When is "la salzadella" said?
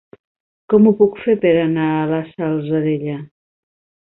2.13-3.19